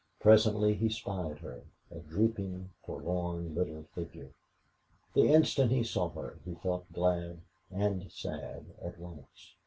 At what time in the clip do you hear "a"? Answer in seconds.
1.91-1.99